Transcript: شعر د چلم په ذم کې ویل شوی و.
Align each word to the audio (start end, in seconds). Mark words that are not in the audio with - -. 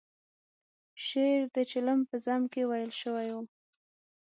شعر 1.05 1.41
د 1.55 1.57
چلم 1.71 1.99
په 2.09 2.15
ذم 2.25 2.41
کې 2.53 2.61
ویل 2.69 2.91
شوی 3.01 3.29
و. 3.33 3.35